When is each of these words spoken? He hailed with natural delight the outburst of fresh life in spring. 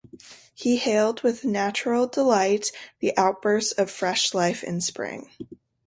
He 0.55 0.77
hailed 0.77 1.21
with 1.21 1.45
natural 1.45 2.07
delight 2.07 2.71
the 3.01 3.15
outburst 3.15 3.77
of 3.77 3.91
fresh 3.91 4.33
life 4.33 4.63
in 4.63 4.81
spring. 4.81 5.29